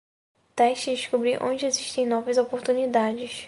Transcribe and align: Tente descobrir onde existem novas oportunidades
Tente 0.55 0.89
descobrir 0.89 1.37
onde 1.43 1.67
existem 1.67 2.07
novas 2.07 2.39
oportunidades 2.39 3.39